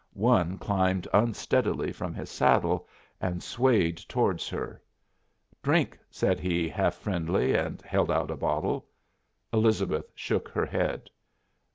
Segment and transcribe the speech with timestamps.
[0.13, 2.87] One climbed unsteadily from his saddle
[3.21, 4.81] and swayed towards her.
[5.61, 8.87] "Drink!" said he, half friendly, and held out a bottle.
[9.53, 11.11] Elizabeth shook her head.